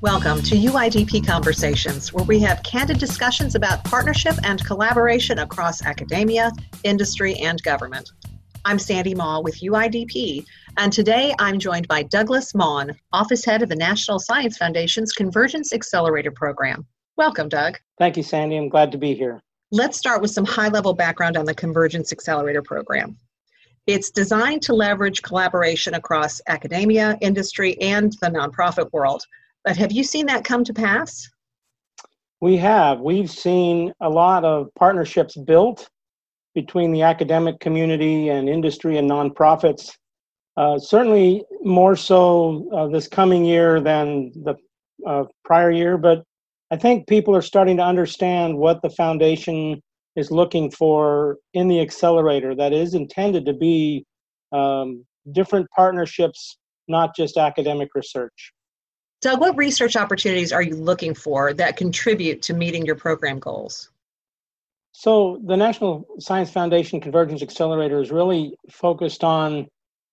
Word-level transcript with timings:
Welcome 0.00 0.42
to 0.42 0.54
UIDP 0.54 1.26
Conversations, 1.26 2.12
where 2.12 2.24
we 2.24 2.38
have 2.38 2.62
candid 2.62 3.00
discussions 3.00 3.56
about 3.56 3.82
partnership 3.82 4.36
and 4.44 4.64
collaboration 4.64 5.40
across 5.40 5.84
academia, 5.84 6.52
industry, 6.84 7.34
and 7.34 7.60
government. 7.64 8.08
I'm 8.64 8.78
Sandy 8.78 9.16
Maw 9.16 9.40
with 9.40 9.60
UIDP, 9.60 10.46
and 10.76 10.92
today 10.92 11.34
I'm 11.40 11.58
joined 11.58 11.88
by 11.88 12.04
Douglas 12.04 12.52
Maughan, 12.52 12.94
Office 13.12 13.44
Head 13.44 13.60
of 13.60 13.70
the 13.70 13.74
National 13.74 14.20
Science 14.20 14.56
Foundation's 14.56 15.12
Convergence 15.14 15.72
Accelerator 15.72 16.30
Program. 16.30 16.86
Welcome, 17.16 17.48
Doug. 17.48 17.78
Thank 17.98 18.16
you, 18.16 18.22
Sandy. 18.22 18.56
I'm 18.56 18.68
glad 18.68 18.92
to 18.92 18.98
be 18.98 19.14
here. 19.14 19.42
Let's 19.72 19.98
start 19.98 20.22
with 20.22 20.30
some 20.30 20.44
high 20.44 20.68
level 20.68 20.94
background 20.94 21.36
on 21.36 21.44
the 21.44 21.54
Convergence 21.54 22.12
Accelerator 22.12 22.62
Program. 22.62 23.16
It's 23.88 24.10
designed 24.10 24.62
to 24.62 24.74
leverage 24.74 25.22
collaboration 25.22 25.94
across 25.94 26.40
academia, 26.46 27.18
industry, 27.20 27.76
and 27.80 28.12
the 28.20 28.28
nonprofit 28.28 28.92
world 28.92 29.24
but 29.68 29.76
have 29.76 29.92
you 29.92 30.02
seen 30.02 30.24
that 30.24 30.44
come 30.44 30.64
to 30.64 30.72
pass? 30.72 31.28
We 32.40 32.56
have. 32.56 33.00
We've 33.00 33.30
seen 33.30 33.92
a 34.00 34.08
lot 34.08 34.42
of 34.42 34.68
partnerships 34.74 35.36
built 35.36 35.90
between 36.54 36.90
the 36.90 37.02
academic 37.02 37.60
community 37.60 38.30
and 38.30 38.48
industry 38.48 38.96
and 38.96 39.10
nonprofits. 39.10 39.90
Uh, 40.56 40.78
certainly 40.78 41.44
more 41.64 41.96
so 41.96 42.66
uh, 42.74 42.88
this 42.88 43.08
coming 43.08 43.44
year 43.44 43.78
than 43.78 44.32
the 44.42 44.54
uh, 45.06 45.24
prior 45.44 45.70
year, 45.70 45.98
but 45.98 46.24
I 46.70 46.78
think 46.78 47.06
people 47.06 47.36
are 47.36 47.42
starting 47.42 47.76
to 47.76 47.84
understand 47.84 48.56
what 48.56 48.80
the 48.80 48.88
foundation 48.88 49.82
is 50.16 50.30
looking 50.30 50.70
for 50.70 51.36
in 51.52 51.68
the 51.68 51.82
accelerator 51.82 52.54
that 52.54 52.72
is 52.72 52.94
intended 52.94 53.44
to 53.44 53.52
be 53.52 54.06
um, 54.50 55.04
different 55.32 55.66
partnerships, 55.76 56.56
not 56.88 57.14
just 57.14 57.36
academic 57.36 57.90
research. 57.94 58.54
Doug, 59.20 59.40
what 59.40 59.56
research 59.56 59.96
opportunities 59.96 60.52
are 60.52 60.62
you 60.62 60.76
looking 60.76 61.12
for 61.12 61.52
that 61.54 61.76
contribute 61.76 62.40
to 62.42 62.54
meeting 62.54 62.86
your 62.86 62.94
program 62.94 63.40
goals? 63.40 63.90
So, 64.92 65.40
the 65.44 65.56
National 65.56 66.06
Science 66.20 66.50
Foundation 66.50 67.00
Convergence 67.00 67.42
Accelerator 67.42 68.00
is 68.00 68.12
really 68.12 68.54
focused 68.70 69.24
on 69.24 69.66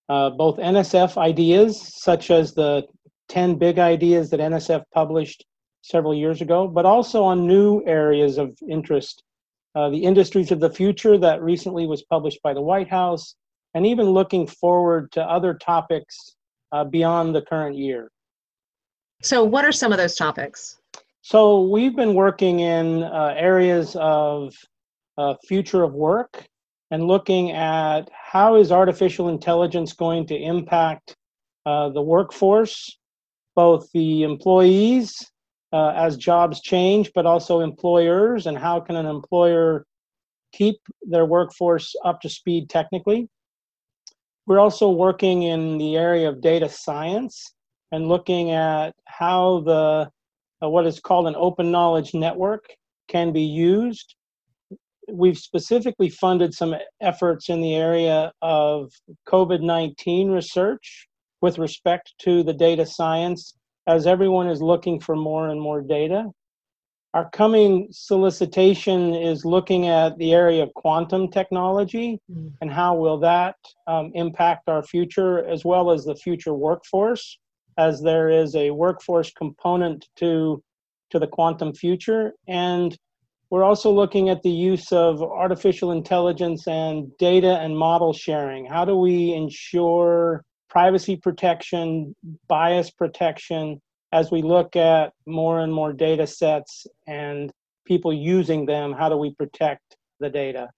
uh, 0.09 0.31
both 0.31 0.57
NSF 0.57 1.17
ideas, 1.17 1.79
such 2.01 2.31
as 2.31 2.53
the 2.53 2.87
10 3.29 3.55
big 3.55 3.77
ideas 3.77 4.31
that 4.31 4.39
NSF 4.39 4.83
published 4.91 5.45
several 5.83 6.15
years 6.15 6.41
ago, 6.41 6.67
but 6.67 6.85
also 6.85 7.23
on 7.23 7.47
new 7.47 7.83
areas 7.85 8.39
of 8.39 8.57
interest. 8.67 9.21
Uh, 9.75 9.89
the 9.89 10.03
Industries 10.03 10.51
of 10.51 10.59
the 10.59 10.69
Future, 10.69 11.17
that 11.17 11.43
recently 11.43 11.85
was 11.85 12.01
published 12.03 12.41
by 12.41 12.53
the 12.55 12.61
White 12.61 12.89
House, 12.89 13.35
and 13.75 13.85
even 13.85 14.09
looking 14.09 14.47
forward 14.47 15.11
to 15.11 15.21
other 15.21 15.53
topics 15.53 16.35
uh, 16.71 16.83
beyond 16.83 17.35
the 17.35 17.41
current 17.41 17.75
year. 17.75 18.09
So, 19.21 19.43
what 19.43 19.65
are 19.65 19.71
some 19.71 19.91
of 19.91 19.97
those 19.97 20.15
topics? 20.15 20.77
So, 21.21 21.61
we've 21.61 21.95
been 21.95 22.13
working 22.13 22.59
in 22.59 23.03
uh, 23.03 23.33
areas 23.35 23.95
of 23.99 24.53
uh, 25.17 25.35
future 25.47 25.83
of 25.83 25.93
work 25.93 26.45
and 26.91 27.07
looking 27.07 27.51
at 27.51 28.09
how 28.13 28.55
is 28.55 28.71
artificial 28.71 29.29
intelligence 29.29 29.93
going 29.93 30.27
to 30.27 30.35
impact 30.35 31.15
uh, 31.65 31.89
the 31.89 32.01
workforce, 32.01 32.99
both 33.55 33.89
the 33.93 34.23
employees 34.23 35.25
uh, 35.73 35.93
as 35.95 36.15
jobs 36.17 36.61
change, 36.61 37.11
but 37.15 37.25
also 37.25 37.61
employers, 37.61 38.45
and 38.45 38.57
how 38.57 38.79
can 38.79 38.95
an 38.95 39.05
employer 39.05 39.85
keep 40.53 40.77
their 41.01 41.25
workforce 41.25 41.95
up 42.05 42.21
to 42.21 42.29
speed 42.29 42.69
technically. 42.69 43.27
We're 44.45 44.59
also 44.59 44.89
working 44.91 45.43
in 45.43 45.77
the 45.77 45.97
area 45.97 46.29
of 46.29 46.39
data 46.39 46.69
science 46.69 47.53
and 47.91 48.07
looking 48.07 48.51
at 48.51 48.95
how 49.05 49.61
the 49.61 50.09
uh, 50.63 50.69
what 50.69 50.87
is 50.87 50.99
called 50.99 51.27
an 51.27 51.35
open 51.37 51.71
knowledge 51.71 52.13
network 52.13 52.65
can 53.07 53.31
be 53.31 53.43
used. 53.43 54.15
We've 55.07 55.37
specifically 55.37 56.09
funded 56.09 56.53
some 56.53 56.75
efforts 57.01 57.49
in 57.49 57.61
the 57.61 57.75
area 57.75 58.31
of 58.41 58.91
COVID 59.27 59.61
19 59.61 60.31
research 60.31 61.07
with 61.41 61.59
respect 61.59 62.13
to 62.19 62.41
the 62.43 62.53
data 62.53 62.85
science, 62.85 63.55
as 63.87 64.07
everyone 64.07 64.47
is 64.47 64.61
looking 64.61 64.99
for 64.99 65.15
more 65.15 65.49
and 65.49 65.61
more 65.61 65.81
data. 65.81 66.31
Our 67.13 67.29
coming 67.29 67.87
solicitation 67.91 69.13
is 69.13 69.45
looking 69.45 69.87
at 69.87 70.17
the 70.17 70.33
area 70.33 70.63
of 70.63 70.73
quantum 70.73 71.29
technology 71.29 72.19
mm. 72.29 72.51
and 72.59 72.69
how 72.69 72.95
will 72.95 73.19
that 73.19 73.55
um, 73.87 74.11
impact 74.15 74.67
our 74.67 74.83
future 74.83 75.45
as 75.45 75.63
well 75.63 75.91
as 75.91 76.03
the 76.03 76.15
future 76.15 76.53
workforce 76.53 77.37
as 77.77 78.01
there 78.01 78.29
is 78.29 78.55
a 78.55 78.71
workforce 78.71 79.31
component 79.31 80.07
to 80.17 80.61
to 81.11 81.19
the 81.19 81.27
quantum 81.27 81.73
future. 81.73 82.33
And 82.47 82.97
we're 83.49 83.63
also 83.63 83.91
looking 83.91 84.29
at 84.29 84.41
the 84.41 84.49
use 84.49 84.91
of 84.91 85.21
artificial 85.21 85.91
intelligence 85.91 86.67
and 86.67 87.15
data 87.17 87.59
and 87.59 87.77
model 87.77 88.11
sharing. 88.11 88.65
How 88.65 88.85
do 88.85 88.97
we 88.97 89.33
ensure 89.33 90.43
privacy 90.67 91.15
protection 91.15 92.15
bias 92.47 92.89
protection 92.89 93.81
as 94.11 94.31
we 94.31 94.41
look 94.41 94.75
at 94.75 95.13
more 95.25 95.59
and 95.59 95.71
more 95.71 95.93
data 95.93 96.25
sets 96.25 96.87
and 97.07 97.51
people 97.85 98.11
using 98.11 98.65
them? 98.65 98.91
How 98.91 99.09
do 99.09 99.17
we 99.17 99.33
protect 99.35 99.95
the 100.19 100.29
data 100.29 100.69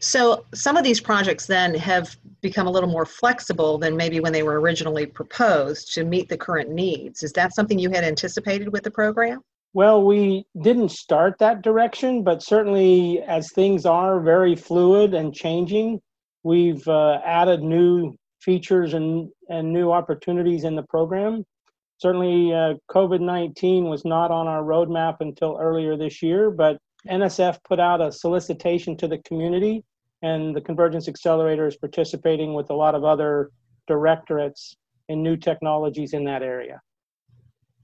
so 0.00 0.46
some 0.54 0.78
of 0.78 0.84
these 0.84 1.00
projects 1.00 1.46
then 1.46 1.74
have 1.74 2.16
become 2.40 2.66
a 2.66 2.70
little 2.70 2.88
more 2.88 3.04
flexible 3.04 3.76
than 3.76 3.96
maybe 3.96 4.18
when 4.18 4.32
they 4.32 4.42
were 4.42 4.58
originally 4.58 5.04
proposed 5.04 5.92
to 5.94 6.04
meet 6.04 6.28
the 6.28 6.38
current 6.38 6.70
needs. 6.70 7.22
Is 7.22 7.32
that 7.32 7.54
something 7.54 7.78
you 7.78 7.90
had 7.90 8.02
anticipated 8.02 8.72
with 8.72 8.82
the 8.82 8.90
program? 8.90 9.42
Well, 9.74 10.02
we 10.02 10.46
didn't 10.62 10.88
start 10.88 11.38
that 11.38 11.62
direction, 11.62 12.24
but 12.24 12.42
certainly 12.42 13.20
as 13.20 13.52
things 13.52 13.84
are 13.84 14.20
very 14.20 14.56
fluid 14.56 15.12
and 15.12 15.34
changing, 15.34 16.00
we've 16.42 16.86
uh, 16.88 17.20
added 17.24 17.62
new 17.62 18.16
features 18.40 18.94
and, 18.94 19.28
and 19.50 19.70
new 19.70 19.92
opportunities 19.92 20.64
in 20.64 20.76
the 20.76 20.82
program. 20.84 21.44
Certainly, 21.98 22.54
uh, 22.54 22.74
COVID 22.90 23.20
19 23.20 23.84
was 23.84 24.06
not 24.06 24.30
on 24.30 24.48
our 24.48 24.62
roadmap 24.62 25.16
until 25.20 25.58
earlier 25.60 25.96
this 25.98 26.22
year, 26.22 26.50
but 26.50 26.78
NSF 27.06 27.58
put 27.62 27.78
out 27.78 28.00
a 28.00 28.10
solicitation 28.10 28.96
to 28.96 29.06
the 29.06 29.18
community 29.18 29.84
and 30.22 30.54
the 30.54 30.60
Convergence 30.60 31.08
Accelerator 31.08 31.66
is 31.66 31.76
participating 31.76 32.54
with 32.54 32.70
a 32.70 32.74
lot 32.74 32.94
of 32.94 33.04
other 33.04 33.50
directorates 33.86 34.76
in 35.08 35.22
new 35.22 35.36
technologies 35.36 36.12
in 36.12 36.24
that 36.24 36.42
area. 36.42 36.80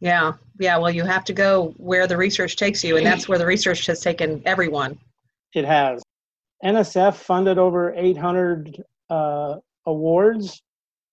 Yeah, 0.01 0.35
yeah. 0.61 0.77
Well, 0.77 0.91
you 0.91 1.05
have 1.05 1.25
to 1.25 1.33
go 1.33 1.73
where 1.79 2.07
the 2.07 2.17
research 2.17 2.57
takes 2.57 2.85
you, 2.85 2.97
and 2.97 3.07
that's 3.07 3.29
where 3.29 3.39
the 3.39 3.47
research 3.47 3.87
has 3.87 4.01
taken 4.01 4.43
everyone. 4.45 4.99
It 5.55 5.65
has. 5.65 6.03
NSF 6.65 7.15
funded 7.15 7.59
over 7.59 7.95
800 7.95 8.83
uh, 9.09 9.57
awards, 9.87 10.61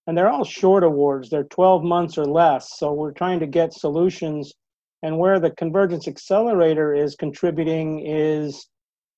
and 0.08 0.18
they're 0.18 0.30
all 0.30 0.44
short 0.44 0.84
awards. 0.84 1.30
They're 1.30 1.46
12 1.46 1.84
months 1.84 2.18
or 2.18 2.26
less. 2.26 2.78
So 2.78 2.94
we're 2.94 3.12
trying 3.12 3.40
to 3.40 3.48
get 3.48 3.74
solutions. 3.74 4.54
And 5.02 5.18
where 5.18 5.40
the 5.40 5.52
Convergence 5.52 6.08
Accelerator 6.08 6.94
is 6.94 7.16
contributing 7.16 8.06
is 8.06 8.68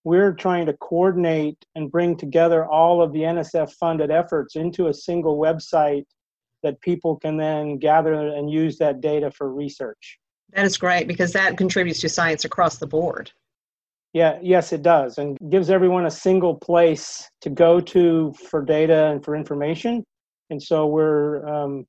we're 0.05 0.33
trying 0.33 0.67
to 0.67 0.73
coordinate 0.73 1.57
and 1.73 1.91
bring 1.91 2.15
together 2.15 2.65
all 2.65 3.01
of 3.01 3.11
the 3.11 3.21
NSF 3.21 3.71
funded 3.73 4.11
efforts 4.11 4.55
into 4.55 4.87
a 4.87 4.93
single 4.93 5.37
website 5.37 6.05
that 6.63 6.79
people 6.81 7.17
can 7.17 7.37
then 7.37 7.77
gather 7.77 8.13
and 8.13 8.49
use 8.49 8.77
that 8.77 9.01
data 9.01 9.31
for 9.31 9.51
research. 9.51 10.19
That 10.53 10.63
is 10.63 10.77
great 10.77 11.07
because 11.07 11.33
that 11.33 11.57
contributes 11.57 11.99
to 12.01 12.09
science 12.09 12.45
across 12.45 12.77
the 12.77 12.87
board. 12.87 13.31
Yeah, 14.13 14.37
yes, 14.41 14.71
it 14.71 14.83
does, 14.83 15.17
and 15.17 15.37
gives 15.49 15.69
everyone 15.69 16.05
a 16.05 16.11
single 16.11 16.55
place 16.55 17.27
to 17.41 17.49
go 17.49 17.81
to 17.81 18.33
for 18.49 18.63
data 18.63 19.07
and 19.07 19.25
for 19.25 19.35
information. 19.35 20.05
And 20.51 20.61
so 20.61 20.85
we're 20.85 21.45
um, 21.47 21.85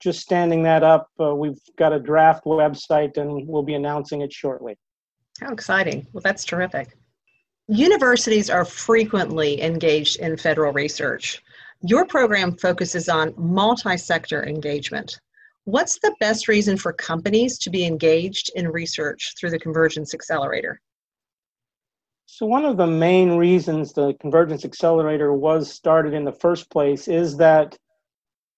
just 0.00 0.20
standing 0.20 0.62
that 0.64 0.82
up. 0.82 1.08
Uh, 1.20 1.34
we've 1.34 1.60
got 1.78 1.92
a 1.92 2.00
draft 2.00 2.44
website, 2.46 3.16
and 3.18 3.46
we'll 3.46 3.62
be 3.62 3.74
announcing 3.74 4.22
it 4.22 4.32
shortly. 4.32 4.74
How 5.40 5.52
exciting! 5.52 6.06
Well, 6.12 6.22
that's 6.22 6.44
terrific. 6.44 6.96
Universities 7.72 8.50
are 8.50 8.66
frequently 8.66 9.62
engaged 9.62 10.20
in 10.20 10.36
federal 10.36 10.74
research. 10.74 11.42
Your 11.80 12.04
program 12.04 12.54
focuses 12.54 13.08
on 13.08 13.32
multi 13.38 13.96
sector 13.96 14.46
engagement. 14.46 15.18
What's 15.64 15.98
the 16.00 16.14
best 16.20 16.48
reason 16.48 16.76
for 16.76 16.92
companies 16.92 17.56
to 17.60 17.70
be 17.70 17.86
engaged 17.86 18.50
in 18.56 18.68
research 18.68 19.32
through 19.40 19.52
the 19.52 19.58
Convergence 19.58 20.12
Accelerator? 20.12 20.82
So, 22.26 22.44
one 22.44 22.66
of 22.66 22.76
the 22.76 22.86
main 22.86 23.38
reasons 23.38 23.94
the 23.94 24.12
Convergence 24.20 24.66
Accelerator 24.66 25.32
was 25.32 25.72
started 25.72 26.12
in 26.12 26.26
the 26.26 26.32
first 26.32 26.70
place 26.70 27.08
is 27.08 27.38
that 27.38 27.74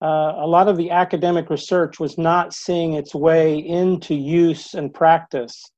uh, 0.02 0.34
a 0.38 0.46
lot 0.46 0.66
of 0.66 0.76
the 0.76 0.90
academic 0.90 1.50
research 1.50 2.00
was 2.00 2.18
not 2.18 2.52
seeing 2.52 2.94
its 2.94 3.14
way 3.14 3.58
into 3.58 4.16
use 4.16 4.74
and 4.74 4.92
practice 4.92 5.70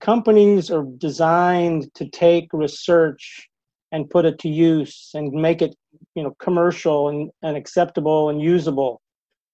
companies 0.00 0.70
are 0.70 0.84
designed 0.98 1.92
to 1.94 2.08
take 2.08 2.48
research 2.52 3.48
and 3.92 4.10
put 4.10 4.24
it 4.24 4.38
to 4.40 4.48
use 4.48 5.10
and 5.14 5.32
make 5.32 5.62
it 5.62 5.74
you 6.14 6.22
know 6.22 6.34
commercial 6.38 7.08
and, 7.08 7.30
and 7.42 7.56
acceptable 7.56 8.28
and 8.30 8.40
usable. 8.40 9.00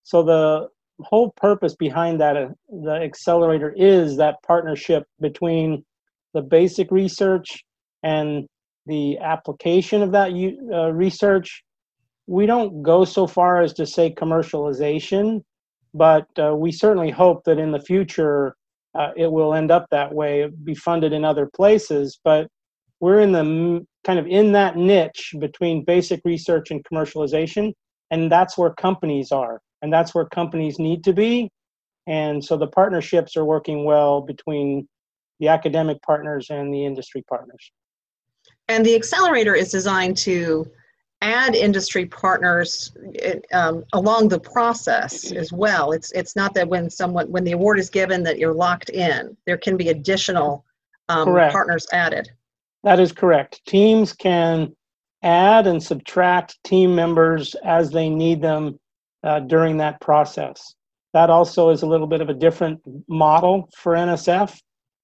So 0.02 0.22
the 0.22 0.68
whole 1.00 1.32
purpose 1.32 1.74
behind 1.74 2.20
that 2.20 2.36
uh, 2.36 2.48
the 2.68 2.94
accelerator 2.94 3.74
is 3.76 4.16
that 4.18 4.42
partnership 4.46 5.04
between 5.20 5.84
the 6.34 6.42
basic 6.42 6.90
research 6.90 7.64
and 8.02 8.46
the 8.86 9.18
application 9.18 10.02
of 10.02 10.12
that 10.12 10.30
uh, 10.72 10.92
research. 10.92 11.64
We 12.26 12.46
don't 12.46 12.82
go 12.82 13.04
so 13.04 13.26
far 13.26 13.62
as 13.62 13.72
to 13.74 13.86
say 13.86 14.12
commercialization 14.12 15.42
but 15.94 16.26
uh, 16.38 16.54
we 16.54 16.72
certainly 16.72 17.10
hope 17.10 17.44
that 17.44 17.58
in 17.58 17.70
the 17.70 17.80
future 17.80 18.56
uh, 18.94 19.10
it 19.16 19.30
will 19.30 19.54
end 19.54 19.70
up 19.70 19.86
that 19.90 20.12
way 20.12 20.48
be 20.64 20.74
funded 20.74 21.12
in 21.12 21.24
other 21.24 21.48
places 21.54 22.18
but 22.24 22.48
we're 23.00 23.20
in 23.20 23.32
the 23.32 23.84
kind 24.04 24.18
of 24.18 24.26
in 24.26 24.52
that 24.52 24.76
niche 24.76 25.34
between 25.38 25.84
basic 25.84 26.20
research 26.24 26.70
and 26.70 26.84
commercialization 26.84 27.72
and 28.10 28.30
that's 28.30 28.56
where 28.56 28.70
companies 28.74 29.32
are 29.32 29.60
and 29.84 29.92
that's 29.92 30.14
where 30.14 30.24
companies 30.24 30.78
need 30.78 31.04
to 31.04 31.12
be. 31.12 31.50
And 32.06 32.42
so 32.42 32.56
the 32.56 32.66
partnerships 32.66 33.36
are 33.36 33.44
working 33.44 33.84
well 33.84 34.22
between 34.22 34.88
the 35.40 35.48
academic 35.48 36.00
partners 36.00 36.46
and 36.48 36.72
the 36.72 36.86
industry 36.86 37.22
partners. 37.28 37.70
And 38.68 38.84
the 38.84 38.94
accelerator 38.94 39.54
is 39.54 39.70
designed 39.70 40.16
to 40.18 40.66
add 41.24 41.54
industry 41.54 42.04
partners 42.04 42.92
um, 43.52 43.82
along 43.94 44.28
the 44.28 44.38
process 44.38 45.32
as 45.32 45.52
well. 45.52 45.92
It's 45.92 46.12
it's 46.12 46.36
not 46.36 46.52
that 46.54 46.68
when 46.68 46.90
someone 46.90 47.30
when 47.30 47.44
the 47.44 47.52
award 47.52 47.78
is 47.78 47.88
given 47.88 48.22
that 48.24 48.38
you're 48.38 48.54
locked 48.54 48.90
in. 48.90 49.36
There 49.46 49.56
can 49.56 49.76
be 49.76 49.88
additional 49.88 50.64
um, 51.08 51.26
partners 51.26 51.86
added. 51.92 52.30
That 52.82 53.00
is 53.00 53.10
correct. 53.10 53.62
Teams 53.66 54.12
can 54.12 54.76
add 55.22 55.66
and 55.66 55.82
subtract 55.82 56.62
team 56.62 56.94
members 56.94 57.54
as 57.64 57.90
they 57.90 58.10
need 58.10 58.42
them 58.42 58.78
uh, 59.22 59.40
during 59.40 59.78
that 59.78 60.00
process. 60.02 60.74
That 61.14 61.30
also 61.30 61.70
is 61.70 61.82
a 61.82 61.86
little 61.86 62.06
bit 62.06 62.20
of 62.20 62.28
a 62.28 62.34
different 62.34 62.80
model 63.08 63.70
for 63.74 63.94
NSF, 63.94 64.60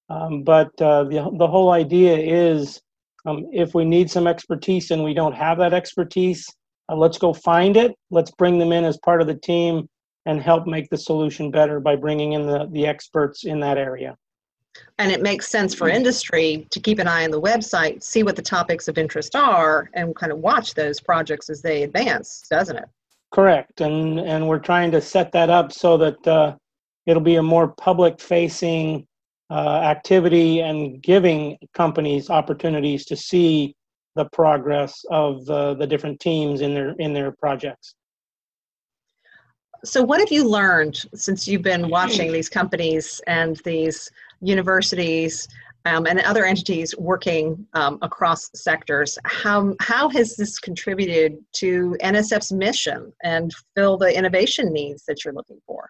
um, 0.09 0.43
but 0.43 0.69
uh, 0.79 1.05
the, 1.05 1.31
the 1.37 1.47
whole 1.47 1.71
idea 1.71 2.15
is 2.15 2.81
um, 3.25 3.47
if 3.51 3.73
we 3.73 3.85
need 3.85 4.09
some 4.09 4.27
expertise 4.27 4.91
and 4.91 5.03
we 5.03 5.13
don't 5.13 5.35
have 5.35 5.57
that 5.59 5.73
expertise, 5.73 6.47
uh, 6.89 6.95
let's 6.95 7.17
go 7.17 7.33
find 7.33 7.77
it. 7.77 7.95
Let's 8.09 8.31
bring 8.31 8.57
them 8.57 8.71
in 8.71 8.83
as 8.83 8.97
part 8.97 9.21
of 9.21 9.27
the 9.27 9.35
team 9.35 9.87
and 10.25 10.41
help 10.41 10.67
make 10.67 10.89
the 10.89 10.97
solution 10.97 11.51
better 11.51 11.79
by 11.79 11.95
bringing 11.95 12.33
in 12.33 12.45
the, 12.45 12.67
the 12.71 12.85
experts 12.85 13.45
in 13.45 13.59
that 13.61 13.77
area. 13.77 14.15
And 14.99 15.11
it 15.11 15.21
makes 15.21 15.47
sense 15.47 15.73
for 15.73 15.89
industry 15.89 16.67
to 16.69 16.79
keep 16.79 16.99
an 16.99 17.07
eye 17.07 17.25
on 17.25 17.31
the 17.31 17.41
website, 17.41 18.03
see 18.03 18.23
what 18.23 18.35
the 18.35 18.41
topics 18.41 18.87
of 18.87 18.97
interest 18.97 19.35
are, 19.35 19.89
and 19.93 20.15
kind 20.15 20.31
of 20.31 20.39
watch 20.39 20.73
those 20.73 20.99
projects 20.99 21.49
as 21.49 21.61
they 21.61 21.83
advance, 21.83 22.43
doesn't 22.49 22.77
it? 22.77 22.85
Correct, 23.31 23.81
and 23.81 24.19
and 24.19 24.47
we're 24.47 24.59
trying 24.59 24.91
to 24.91 25.01
set 25.01 25.31
that 25.31 25.49
up 25.49 25.71
so 25.71 25.97
that 25.97 26.27
uh, 26.27 26.55
it'll 27.05 27.21
be 27.21 27.35
a 27.35 27.43
more 27.43 27.69
public-facing 27.69 29.07
uh, 29.51 29.81
activity 29.83 30.61
and 30.61 31.03
giving 31.03 31.57
companies 31.73 32.29
opportunities 32.29 33.05
to 33.05 33.15
see 33.15 33.75
the 34.15 34.25
progress 34.31 35.03
of 35.09 35.45
the, 35.45 35.75
the 35.75 35.85
different 35.85 36.19
teams 36.19 36.61
in 36.61 36.73
their 36.73 36.91
in 36.99 37.13
their 37.13 37.31
projects. 37.31 37.95
So, 39.83 40.03
what 40.03 40.19
have 40.19 40.31
you 40.31 40.47
learned 40.47 41.05
since 41.15 41.47
you've 41.47 41.63
been 41.63 41.89
watching 41.89 42.31
these 42.31 42.49
companies 42.49 43.21
and 43.27 43.59
these 43.65 44.09
universities 44.41 45.47
um, 45.85 46.05
and 46.05 46.19
other 46.21 46.45
entities 46.45 46.95
working 46.97 47.65
um, 47.73 47.97
across 48.01 48.49
sectors. 48.53 49.17
How, 49.25 49.75
how 49.79 50.09
has 50.09 50.35
this 50.35 50.59
contributed 50.59 51.37
to 51.53 51.97
NSF's 52.03 52.51
mission 52.51 53.11
and 53.23 53.51
fill 53.75 53.97
the 53.97 54.15
innovation 54.15 54.71
needs 54.71 55.03
that 55.07 55.23
you're 55.23 55.33
looking 55.33 55.59
for? 55.65 55.89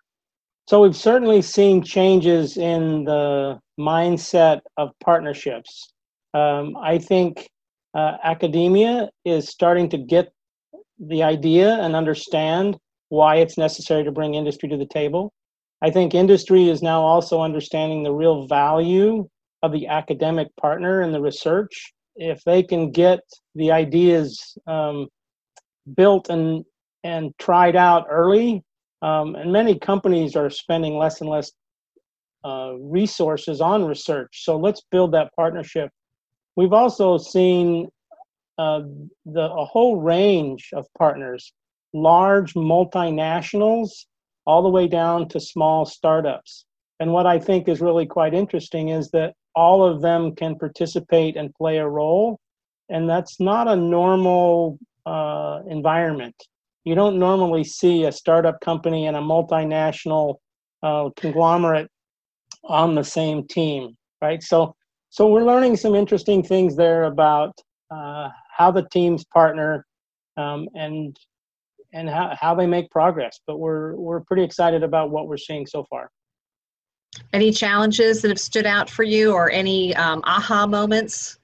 So 0.72 0.84
we've 0.84 0.96
certainly 0.96 1.42
seen 1.42 1.84
changes 1.84 2.56
in 2.56 3.04
the 3.04 3.60
mindset 3.78 4.62
of 4.78 4.92
partnerships. 5.04 5.92
Um, 6.34 6.78
I 6.82 6.98
think 6.98 7.50
uh, 7.94 8.16
academia 8.24 9.10
is 9.26 9.50
starting 9.50 9.90
to 9.90 9.98
get 9.98 10.32
the 10.98 11.24
idea 11.24 11.74
and 11.82 11.94
understand 11.94 12.78
why 13.10 13.40
it's 13.40 13.58
necessary 13.58 14.06
to 14.06 14.14
bring 14.14 14.36
industry 14.36 14.70
to 14.70 14.78
the 14.78 14.86
table. 14.86 15.34
I 15.82 15.90
think 15.90 16.16
industry 16.16 16.70
is 16.70 16.82
now 16.82 17.02
also 17.02 17.42
understanding 17.42 18.04
the 18.04 18.14
real 18.14 18.48
value 18.48 19.28
of 19.64 19.74
the 19.74 19.88
academic 19.88 20.56
partner 20.56 21.02
in 21.02 21.12
the 21.12 21.20
research. 21.20 21.92
If 22.16 22.46
they 22.46 22.64
can 22.64 22.92
get 22.92 23.20
the 23.56 23.74
ideas 23.74 24.58
um, 24.68 25.10
built 25.98 26.30
and 26.30 26.64
and 27.04 27.34
tried 27.40 27.76
out 27.76 28.06
early, 28.10 28.64
um, 29.02 29.36
and 29.36 29.52
many 29.52 29.78
companies 29.78 30.36
are 30.36 30.50
spending 30.50 30.98
less 30.98 31.22
and 31.22 31.30
less 31.30 31.52
uh, 32.44 32.74
resources 32.80 33.62
on 33.62 33.86
research. 33.86 34.44
So 34.44 34.58
let's 34.58 34.82
build 34.92 35.12
that 35.14 35.32
partnership. 35.36 35.90
We've 36.56 36.74
also 36.74 37.18
seen 37.18 37.90
uh, 38.58 38.82
the 39.26 39.52
a 39.52 39.66
whole 39.66 40.02
range 40.02 40.70
of 40.74 40.86
partners, 40.98 41.54
large 41.94 42.54
multinationals, 42.54 44.06
all 44.46 44.62
the 44.62 44.70
way 44.70 44.88
down 44.88 45.28
to 45.30 45.40
small 45.40 45.86
startups. 45.86 46.66
And 47.00 47.14
what 47.14 47.26
I 47.26 47.40
think 47.40 47.68
is 47.68 47.82
really 47.82 48.06
quite 48.06 48.34
interesting 48.34 48.90
is 48.90 49.10
that 49.12 49.34
all 49.56 49.84
of 49.84 50.02
them 50.02 50.36
can 50.36 50.56
participate 50.56 51.36
and 51.36 51.54
play 51.56 51.78
a 51.78 51.88
role. 51.88 52.40
And 52.90 53.10
that's 53.10 53.40
not 53.40 53.68
a 53.68 53.76
normal 53.76 54.78
uh, 55.06 55.62
environment. 55.68 56.36
You 56.84 56.96
don't 56.96 57.20
normally 57.20 57.64
see 57.64 58.06
a 58.06 58.12
startup 58.12 58.60
company 58.62 59.08
and 59.08 59.16
a 59.16 59.20
multinational 59.20 60.36
uh, 60.84 61.10
conglomerate 61.16 61.90
on 62.64 62.96
the 62.96 63.04
same 63.04 63.48
team, 63.48 63.96
right? 64.22 64.42
So, 64.42 64.76
so 65.10 65.28
we're 65.28 65.44
learning 65.44 65.78
some 65.78 65.96
interesting 65.96 66.42
things 66.42 66.76
there 66.76 67.04
about 67.04 67.54
uh, 67.92 68.30
how 68.56 68.72
the 68.72 68.88
teams 68.90 69.26
partner 69.26 69.86
um, 70.38 70.68
and 70.76 71.18
and 71.94 72.10
how, 72.10 72.34
how 72.40 72.56
they 72.56 72.66
make 72.66 72.90
progress. 72.90 73.40
But 73.46 73.60
we're 73.60 73.96
we're 73.96 74.22
pretty 74.22 74.44
excited 74.44 74.82
about 74.82 75.12
what 75.12 75.28
we're 75.28 75.38
seeing 75.38 75.66
so 75.66 75.84
far. 75.90 76.10
Any 77.34 77.52
challenges 77.52 78.22
that 78.22 78.30
have 78.30 78.40
stood 78.40 78.66
out 78.66 78.90
for 78.90 79.04
you 79.04 79.34
or 79.34 79.52
any 79.52 79.94
um, 79.96 80.22
aha 80.24 80.66
moments? 80.66 81.38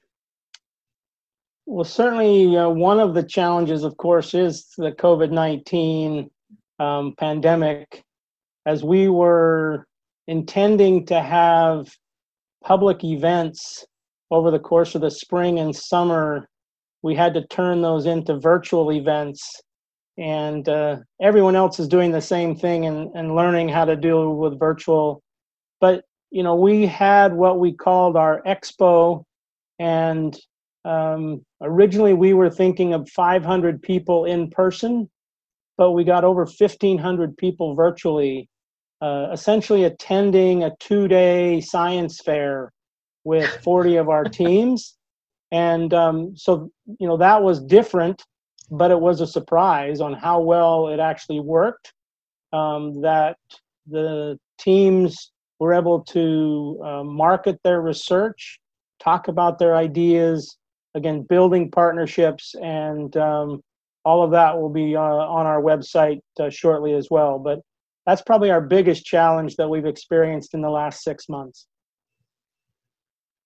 Well, 1.70 1.84
certainly 1.84 2.56
uh, 2.56 2.70
one 2.70 2.98
of 2.98 3.12
the 3.12 3.22
challenges, 3.22 3.84
of 3.84 3.94
course, 3.98 4.32
is 4.32 4.72
the 4.78 4.90
COVID 4.92 5.30
19 5.30 6.30
um, 6.78 7.14
pandemic. 7.18 8.02
As 8.64 8.82
we 8.82 9.10
were 9.10 9.86
intending 10.28 11.04
to 11.06 11.20
have 11.20 11.94
public 12.64 13.04
events 13.04 13.84
over 14.30 14.50
the 14.50 14.58
course 14.58 14.94
of 14.94 15.02
the 15.02 15.10
spring 15.10 15.58
and 15.58 15.76
summer, 15.76 16.48
we 17.02 17.14
had 17.14 17.34
to 17.34 17.46
turn 17.48 17.82
those 17.82 18.06
into 18.06 18.38
virtual 18.38 18.90
events. 18.90 19.60
And 20.16 20.66
uh, 20.70 20.96
everyone 21.20 21.54
else 21.54 21.78
is 21.78 21.86
doing 21.86 22.12
the 22.12 22.22
same 22.22 22.56
thing 22.56 22.86
and, 22.86 23.10
and 23.14 23.36
learning 23.36 23.68
how 23.68 23.84
to 23.84 23.94
deal 23.94 24.34
with 24.36 24.58
virtual 24.58 25.22
but 25.80 26.04
you 26.30 26.42
know 26.42 26.56
we 26.56 26.86
had 26.86 27.32
what 27.32 27.60
we 27.60 27.72
called 27.72 28.16
our 28.16 28.42
expo 28.42 29.22
and 29.78 30.36
um, 30.84 31.44
originally 31.60 32.14
we 32.14 32.32
were 32.34 32.50
thinking 32.50 32.94
of 32.94 33.08
500 33.10 33.82
people 33.82 34.24
in 34.24 34.50
person 34.50 35.08
but 35.76 35.92
we 35.92 36.04
got 36.04 36.24
over 36.24 36.42
1500 36.42 37.36
people 37.36 37.74
virtually 37.74 38.48
uh, 39.00 39.28
essentially 39.32 39.84
attending 39.84 40.64
a 40.64 40.74
two-day 40.80 41.60
science 41.60 42.20
fair 42.20 42.72
with 43.24 43.48
40 43.62 43.96
of 43.96 44.08
our 44.08 44.24
teams. 44.24 44.96
And 45.52 45.94
um, 45.94 46.36
so 46.36 46.70
you 46.98 47.06
know 47.06 47.16
that 47.16 47.42
was 47.42 47.62
different 47.62 48.22
but 48.70 48.90
it 48.90 49.00
was 49.00 49.20
a 49.20 49.26
surprise 49.26 50.00
on 50.00 50.12
how 50.12 50.40
well 50.40 50.88
it 50.88 51.00
actually 51.00 51.40
worked 51.40 51.92
um, 52.52 53.00
that 53.02 53.36
the 53.86 54.38
teams 54.58 55.32
were 55.58 55.72
able 55.72 56.02
to 56.02 56.80
uh, 56.84 57.02
market 57.02 57.58
their 57.64 57.80
research, 57.80 58.60
talk 59.00 59.28
about 59.28 59.58
their 59.58 59.74
ideas, 59.74 60.56
again, 60.98 61.22
building 61.22 61.70
partnerships, 61.70 62.54
and 62.62 63.16
um, 63.16 63.62
all 64.04 64.22
of 64.22 64.30
that 64.32 64.58
will 64.58 64.68
be 64.68 64.94
uh, 64.94 65.00
on 65.00 65.46
our 65.46 65.62
website 65.62 66.20
uh, 66.38 66.50
shortly 66.50 66.94
as 66.94 67.08
well. 67.10 67.38
But 67.38 67.60
that's 68.04 68.22
probably 68.22 68.50
our 68.50 68.60
biggest 68.60 69.04
challenge 69.04 69.56
that 69.56 69.68
we've 69.68 69.86
experienced 69.86 70.54
in 70.54 70.60
the 70.60 70.70
last 70.70 71.02
six 71.02 71.28
months. 71.28 71.66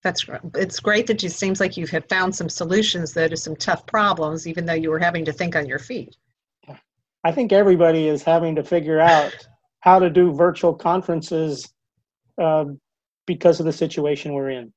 That's 0.03 0.27
it's 0.57 0.81
great 0.81 1.07
that 1.07 1.23
it 1.23 1.31
seems 1.31 1.61
like 1.61 1.77
you 1.77 1.87
have 1.87 2.09
found 2.09 2.35
some 2.35 2.49
solutions 2.49 3.13
though 3.13 3.29
to 3.29 3.37
some 3.37 3.55
tough 3.55 3.87
problems, 3.87 4.49
even 4.49 4.67
though 4.67 4.73
you 4.73 4.91
were 4.91 4.99
having 4.99 5.25
to 5.27 5.33
think 5.33 5.55
on 5.55 5.67
your 5.67 5.79
feet. 5.79 6.17
I 7.25 7.31
think 7.31 7.53
everybody 7.53 8.09
is 8.09 8.25
having 8.25 8.57
to 8.57 8.65
figure 8.65 8.99
out 8.99 9.33
how 9.81 10.01
to 10.01 10.11
do 10.11 10.33
virtual 10.33 10.75
conferences 10.75 11.73
uh, 12.41 12.65
because 13.27 13.61
of 13.61 13.67
the 13.67 13.73
situation 13.73 14.33
we're 14.33 14.51
in. 14.51 14.73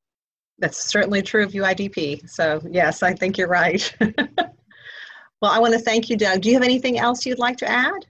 That's 0.59 0.85
certainly 0.85 1.21
true 1.21 1.43
of 1.43 1.51
UIDP. 1.51 2.29
So, 2.29 2.61
yes, 2.69 3.03
I 3.03 3.13
think 3.13 3.37
you're 3.37 3.47
right. 3.47 3.93
well, 3.99 5.51
I 5.51 5.59
want 5.59 5.73
to 5.73 5.79
thank 5.79 6.09
you, 6.09 6.15
Doug. 6.15 6.41
Do 6.41 6.49
you 6.49 6.55
have 6.55 6.63
anything 6.63 6.97
else 6.97 7.25
you'd 7.25 7.39
like 7.39 7.57
to 7.57 7.69
add? 7.69 8.05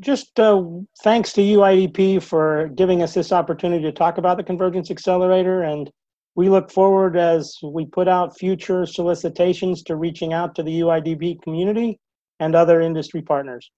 just 0.00 0.38
uh, 0.38 0.62
thanks 1.02 1.32
to 1.32 1.40
UIDP 1.40 2.22
for 2.22 2.68
giving 2.74 3.02
us 3.02 3.14
this 3.14 3.32
opportunity 3.32 3.82
to 3.84 3.92
talk 3.92 4.18
about 4.18 4.36
the 4.36 4.42
Convergence 4.42 4.90
Accelerator. 4.90 5.62
And 5.62 5.90
we 6.34 6.48
look 6.48 6.70
forward 6.70 7.16
as 7.16 7.56
we 7.62 7.86
put 7.86 8.08
out 8.08 8.38
future 8.38 8.86
solicitations 8.86 9.82
to 9.84 9.96
reaching 9.96 10.32
out 10.32 10.54
to 10.56 10.62
the 10.62 10.80
UIDP 10.80 11.42
community 11.42 11.98
and 12.40 12.54
other 12.54 12.80
industry 12.80 13.22
partners. 13.22 13.70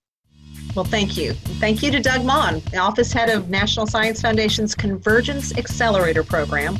Well, 0.75 0.84
thank 0.84 1.16
you. 1.16 1.32
Thank 1.32 1.82
you 1.82 1.90
to 1.90 2.00
Doug 2.00 2.22
Maughan, 2.22 2.62
the 2.70 2.78
Office 2.78 3.12
Head 3.12 3.30
of 3.30 3.48
National 3.48 3.87
Science 3.87 4.20
Foundation's 4.20 4.75
Convergence 4.75 5.56
Accelerator 5.56 6.22
Program, 6.22 6.78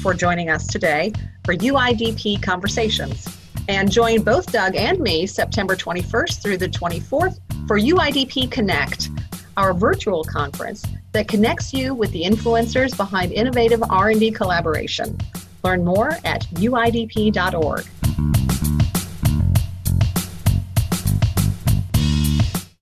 for 0.00 0.14
joining 0.14 0.48
us 0.48 0.66
today 0.66 1.12
for 1.44 1.54
UIDP 1.54 2.42
Conversations. 2.42 3.28
And 3.68 3.90
join 3.90 4.22
both 4.22 4.50
Doug 4.50 4.74
and 4.74 4.98
me 4.98 5.26
September 5.26 5.76
21st 5.76 6.42
through 6.42 6.56
the 6.56 6.68
24th 6.68 7.38
for 7.68 7.78
UIDP 7.78 8.50
Connect, 8.50 9.10
our 9.56 9.74
virtual 9.74 10.24
conference 10.24 10.84
that 11.12 11.28
connects 11.28 11.72
you 11.72 11.94
with 11.94 12.10
the 12.12 12.22
influencers 12.22 12.96
behind 12.96 13.32
innovative 13.32 13.82
R&D 13.90 14.30
collaboration. 14.30 15.18
Learn 15.62 15.84
more 15.84 16.16
at 16.24 16.46
uidp.org. 16.54 17.84